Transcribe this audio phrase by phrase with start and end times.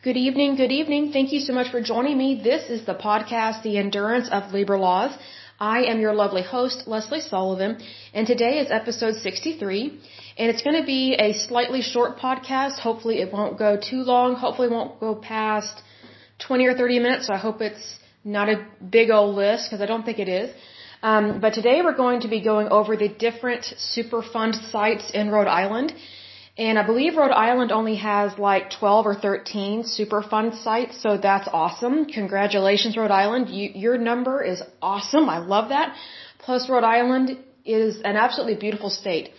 [0.00, 1.10] Good evening, good evening.
[1.10, 2.40] Thank you so much for joining me.
[2.40, 5.10] This is the podcast, The Endurance of Labor Laws.
[5.58, 7.82] I am your lovely host, Lesley Sullivan,
[8.14, 9.98] and today is episode 63,
[10.38, 12.78] and it's going to be a slightly short podcast.
[12.78, 14.36] Hopefully it won't go too long.
[14.36, 15.82] Hopefully it won't go past
[16.46, 18.64] 20 or 30 minutes, so I hope it's not a
[18.98, 20.54] big old list, because I don't think it is.
[21.02, 23.64] Um, but today we're going to be going over the different
[23.96, 25.92] Superfund sites in Rhode Island.
[26.66, 31.48] And I believe Rhode Island only has like 12 or 13 Superfund sites, so that's
[31.52, 32.06] awesome.
[32.06, 33.48] Congratulations, Rhode Island.
[33.48, 35.28] You, your number is awesome.
[35.28, 35.94] I love that.
[36.40, 39.30] Plus, Rhode Island is an absolutely beautiful state.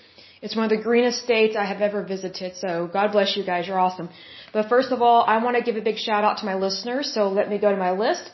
[0.41, 3.68] It's one of the greenest states I have ever visited, so God bless you guys.
[3.68, 4.10] You're awesome.
[4.54, 7.13] But first of all, I want to give a big shout out to my listeners,
[7.13, 8.32] so let me go to my list.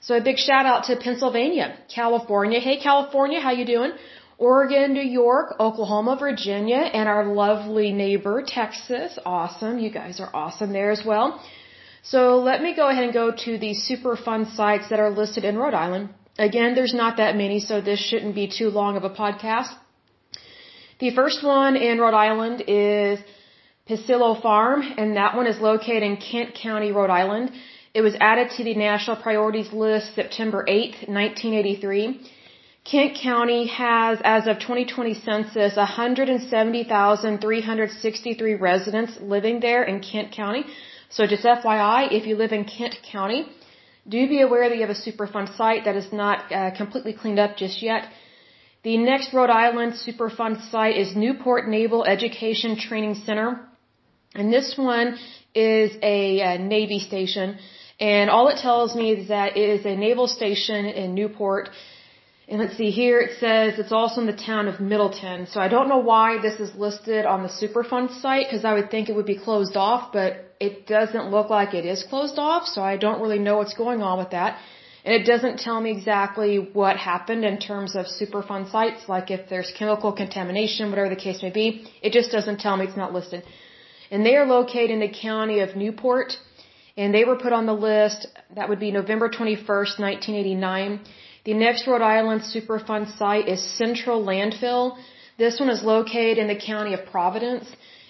[0.00, 2.60] So a big shout out to Pennsylvania, California.
[2.60, 3.92] Hey California, how you doing?
[4.50, 9.16] Oregon, New York, Oklahoma, Virginia, and our lovely neighbor, Texas.
[9.24, 9.78] Awesome.
[9.78, 11.40] You guys are awesome there as well.
[12.02, 12.20] So
[12.50, 15.74] let me go ahead and go to the Superfund sites that are listed in Rhode
[15.74, 16.08] Island.
[16.38, 19.72] Again, there's not that many, so this shouldn't be too long of a podcast.
[20.98, 23.20] The first one in Rhode Island is
[23.88, 27.52] Picillo Farm, and that one is located in Kent County, Rhode Island.
[27.94, 32.20] It was added to the National Priorities List September 8, 1983.
[32.84, 40.64] Kent County has, as of 2020 census, 170,363 residents living there in Kent County.
[41.08, 43.46] So just FYI, if you live in Kent County,
[44.08, 47.38] do be aware that you have a Superfund site that is not uh, completely cleaned
[47.38, 48.08] up just yet.
[48.82, 53.60] The next Rhode Island Superfund site is Newport Naval Education Training Center.
[54.34, 55.16] And this one
[55.54, 57.58] is a, a Navy station.
[58.00, 61.68] And all it tells me is that it is a naval station in Newport.
[62.48, 65.46] And let's see here, it says it's also in the town of Middletown.
[65.46, 68.90] So I don't know why this is listed on the Superfund site because I would
[68.90, 72.66] think it would be closed off, but it doesn't look like it is closed off.
[72.66, 74.58] So I don't really know what's going on with that.
[75.04, 79.48] And it doesn't tell me exactly what happened in terms of Superfund sites, like if
[79.48, 81.86] there's chemical contamination, whatever the case may be.
[82.02, 83.42] It just doesn't tell me it's not listed.
[84.10, 86.36] And they are located in the county of Newport
[86.96, 88.26] and they were put on the list.
[88.54, 91.00] That would be November 21st, 1989.
[91.44, 94.96] The next Rhode Island Superfund site is Central Landfill.
[95.38, 97.66] This one is located in the county of Providence.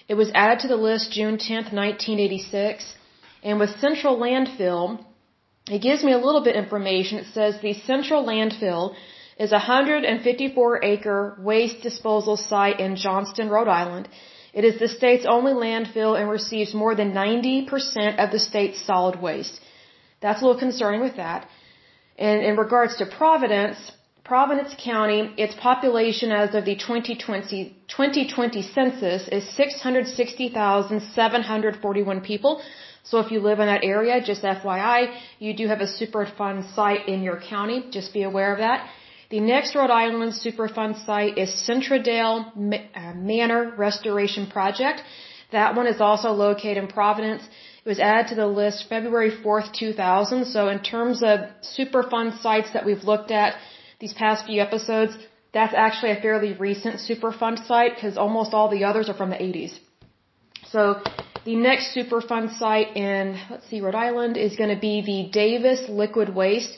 [0.07, 2.93] It was added to the list June 10, 1986.
[3.41, 5.03] And with Central Landfill,
[5.67, 7.17] it gives me a little bit information.
[7.17, 8.93] It says the Central Landfill
[9.39, 14.09] is a 154 acre waste disposal site in Johnston, Rhode Island.
[14.53, 19.19] It is the state's only landfill and receives more than 90% of the state's solid
[19.19, 19.59] waste.
[20.21, 21.47] That's a little concerning with that.
[22.17, 23.77] And in regards to Providence,
[24.23, 32.61] Providence County, its population as of the 2020, 2020 census is 660,741 people.
[33.03, 37.05] So if you live in that area, just FYI, you do have a Superfund site
[37.07, 37.83] in your county.
[37.91, 38.87] Just be aware of that.
[39.29, 45.01] The next Rhode Island Superfund site is Centredale uh, Manor Restoration Project.
[45.51, 47.43] That one is also located in Providence.
[47.85, 50.45] It was added to the list February 4th, 2000.
[50.45, 51.39] So in terms of
[51.77, 53.55] Superfund sites that we've looked at
[53.99, 55.17] these past few episodes,
[55.53, 59.35] that's actually a fairly recent Superfund site because almost all the others are from the
[59.35, 59.73] 80s.
[60.73, 61.01] So
[61.45, 65.81] the next Superfund site in, let's see, Rhode Island is going to be the Davis
[65.89, 66.73] Liquid Waste.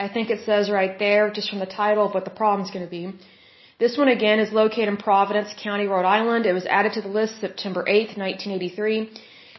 [0.00, 2.70] I think it says right there, just from the title, of what the problem is
[2.70, 3.12] going to be.
[3.78, 6.46] This one again is located in Providence County, Rhode Island.
[6.46, 9.10] It was added to the list September 8, 1983.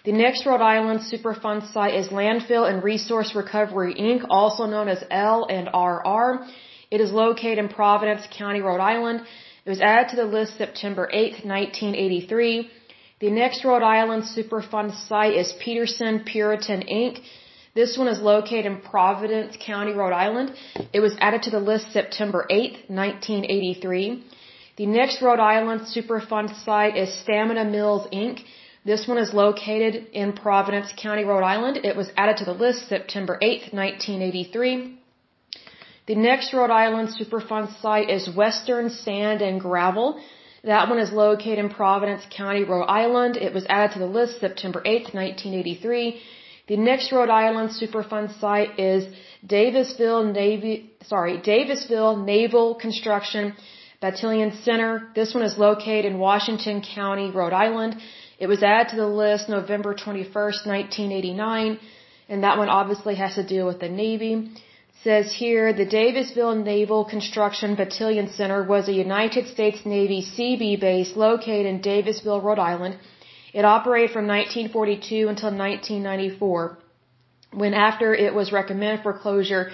[0.05, 5.03] The next Rhode Island Superfund site is Landfill and Resource Recovery Inc., also known as
[5.11, 6.47] L and RR.
[6.89, 9.21] It is located in Providence County, Rhode Island.
[9.65, 12.69] It was added to the list September 8, 1983.
[13.19, 17.19] The next Rhode Island Superfund site is Peterson Puritan Inc.
[17.75, 20.53] This one is located in Providence County, Rhode Island.
[20.93, 24.23] It was added to the list September 8, 1983.
[24.77, 28.39] The next Rhode Island Superfund site is Stamina Mills Inc.
[28.85, 31.81] This one is located in Providence County, Rhode Island.
[31.83, 34.97] It was added to the list September 8, 1983.
[36.07, 40.21] The next Rhode Island Superfund site is Western Sand and Gravel.
[40.63, 43.35] That one is located in Providence County, Rhode Island.
[43.35, 46.21] It was added to the list September 8, 1983.
[46.67, 49.13] The next Rhode Island Superfund site is
[49.45, 53.55] Davisville Navy, sorry, Davisville Naval Construction
[54.01, 55.09] Battalion Center.
[55.15, 57.97] This one is located in Washington County, Rhode Island.
[58.39, 61.77] It was added to the list November 21st, 1989,
[62.29, 64.33] and that one obviously has to deal with the Navy.
[64.33, 70.79] It says here, the Davisville Naval Construction Battalion Center was a United States Navy CB
[70.79, 72.97] base located in Davisville, Rhode Island
[73.53, 76.77] It operated from 1942 until 1994,
[77.61, 79.71] when after it was recommended for closure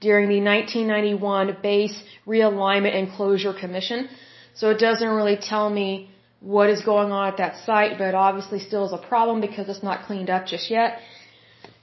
[0.00, 4.08] during the 1991 Base Realignment and Closure Commission.
[4.54, 6.11] So it doesn't really tell me
[6.42, 9.82] what is going on at that site, but obviously still is a problem because it's
[9.82, 10.98] not cleaned up just yet.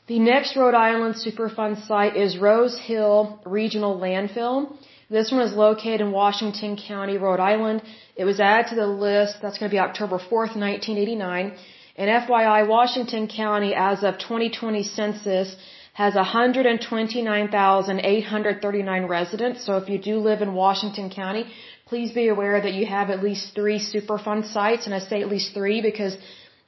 [0.07, 4.75] The next Rhode Island Superfund site is Rose Hill Regional Landfill.
[5.09, 7.81] This one is located in Washington County, Rhode Island.
[8.15, 9.41] It was added to the list.
[9.41, 11.53] That's going to be October 4th, 1989.
[11.95, 15.55] And FYI, Washington County, as of 2020 census,
[15.99, 19.57] has 129,839 residents.
[19.65, 21.43] So if you do live in Washington County,
[21.89, 24.83] please be aware that you have at least three Superfund sites.
[24.85, 26.13] And I say at least three because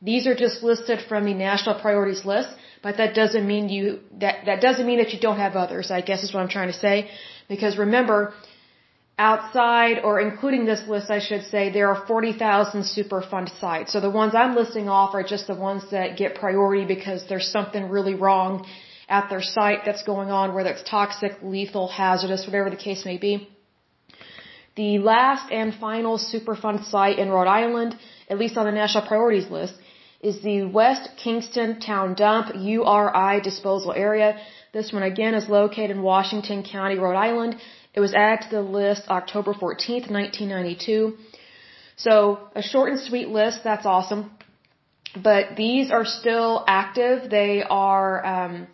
[0.09, 2.51] these are just listed from the national priorities list.
[2.85, 3.85] But that doesn't mean you,
[4.23, 6.71] that, that doesn't mean that you don't have others, I guess is what I'm trying
[6.75, 6.95] to say.
[7.53, 8.19] Because remember,
[9.31, 13.89] outside or including this list, I should say, there are 40,000 Superfund sites.
[13.93, 17.49] So the ones I'm listing off are just the ones that get priority because there's
[17.57, 18.53] something really wrong
[19.11, 23.17] at their site that's going on, whether it's toxic, lethal, hazardous, whatever the case may
[23.17, 23.33] be.
[24.75, 27.97] The last and final Superfund site in Rhode Island,
[28.29, 29.73] at least on the national priorities list,
[30.21, 34.29] is the West Kingston Town Dump URI disposal area.
[34.71, 37.57] This one again is located in Washington County, Rhode Island.
[37.93, 41.17] It was added to the list October 14th, 1992.
[41.97, 44.31] So a short and sweet list, that's awesome.
[45.29, 47.29] But these are still active.
[47.29, 48.67] They are, um,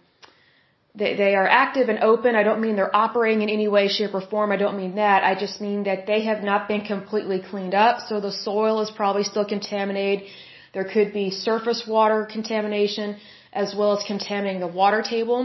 [1.00, 2.36] they, they are active and open.
[2.36, 4.52] I don't mean they're operating in any way, shape, or form.
[4.52, 5.24] I don't mean that.
[5.24, 7.96] I just mean that they have not been completely cleaned up.
[8.08, 10.28] So the soil is probably still contaminated.
[10.74, 13.18] There could be surface water contamination
[13.54, 15.40] as well as contaminating the water table.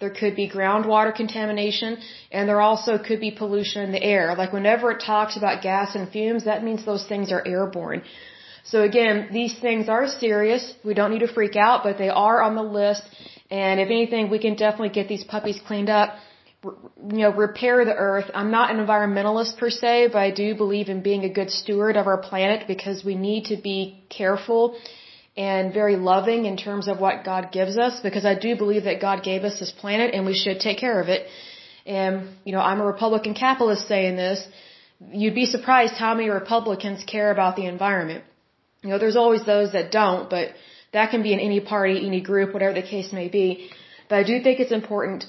[0.00, 1.98] There could be groundwater contamination,
[2.30, 4.34] and there also could be pollution in the air.
[4.36, 8.02] Like whenever it talks about gas and fumes, that means those things are airborne.
[8.70, 10.74] So again, these things are serious.
[10.84, 13.02] We don't need to freak out, but they are on the list.
[13.50, 16.16] And if anything, we can definitely get these puppies cleaned up.
[16.64, 18.28] You know, repair the earth.
[18.34, 21.96] I'm not an environmentalist per se, but I do believe in being a good steward
[21.96, 24.76] of our planet because we need to be careful
[25.36, 29.00] and very loving in terms of what God gives us because I do believe that
[29.00, 31.28] God gave us this planet and we should take care of it.
[31.84, 34.44] And, you know, I'm a Republican capitalist saying this.
[35.12, 38.24] You'd be surprised how many Republicans care about the environment.
[38.86, 40.50] You know, there's always those that don't, but
[40.92, 43.48] that can be in any party, any group, whatever the case may be.
[44.08, 45.24] But I do think it's important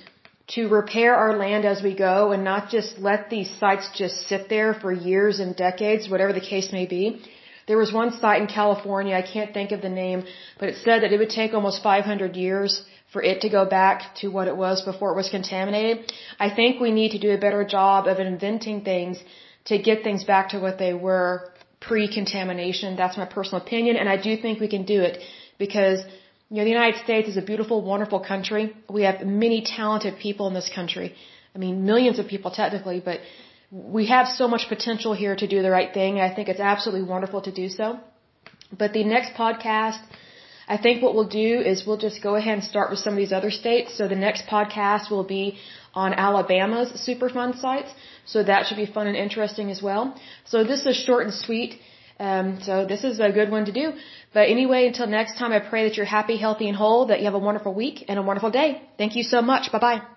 [0.55, 4.47] to repair our land as we go and not just let these sites just sit
[4.47, 7.21] there for years and decades, whatever the case may be.
[7.67, 10.23] There was one site in California, I can't think of the name,
[10.59, 14.15] but it said that it would take almost 500 years for it to go back
[14.21, 16.13] to what it was before it was contaminated.
[16.39, 19.17] I think we need to do a better job of inventing things
[19.65, 22.95] to get things back to what they were pre-contamination.
[22.95, 25.21] That's my personal opinion, and I do think we can do it
[25.57, 25.99] because
[26.49, 28.75] you know the United States is a beautiful, wonderful country.
[28.89, 31.15] We have many talented people in this country.
[31.55, 33.19] I mean, millions of people technically, but
[33.71, 36.19] we have so much potential here to do the right thing.
[36.19, 37.99] and I think it's absolutely wonderful to do so.
[38.77, 39.99] But the next podcast,
[40.67, 43.17] I think what we'll do is we'll just go ahead and start with some of
[43.17, 43.97] these other states.
[43.97, 45.57] So the next podcast will be
[46.03, 47.91] on Alabama's Superfund sites.
[48.33, 50.03] So that should be fun and interesting as well.
[50.51, 51.79] So this is short and sweet.
[52.19, 53.85] Um, so this is a good one to do.
[54.33, 57.25] But anyway, until next time, I pray that you're happy, healthy, and whole, that you
[57.29, 58.69] have a wonderful week and a wonderful day.
[59.01, 59.71] Thank you so much.
[59.71, 60.16] Bye bye.